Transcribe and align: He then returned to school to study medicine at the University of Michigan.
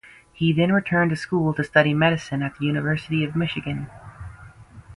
He 0.33 0.51
then 0.51 0.71
returned 0.73 1.11
to 1.11 1.15
school 1.15 1.53
to 1.53 1.63
study 1.63 1.93
medicine 1.93 2.41
at 2.41 2.57
the 2.57 2.65
University 2.65 3.23
of 3.23 3.35
Michigan. 3.35 3.87